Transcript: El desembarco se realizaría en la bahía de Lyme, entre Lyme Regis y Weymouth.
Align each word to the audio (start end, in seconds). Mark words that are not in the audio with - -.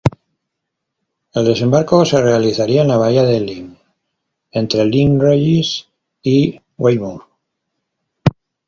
El 1.35 1.45
desembarco 1.45 2.03
se 2.05 2.19
realizaría 2.21 2.81
en 2.81 2.87
la 2.87 2.97
bahía 2.97 3.21
de 3.23 3.39
Lyme, 3.39 3.75
entre 4.49 4.85
Lyme 4.85 5.21
Regis 5.23 5.87
y 6.23 6.59
Weymouth. 6.79 7.21